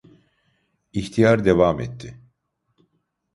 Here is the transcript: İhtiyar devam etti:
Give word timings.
İhtiyar 0.93 1.45
devam 1.45 1.79
etti: 1.79 2.19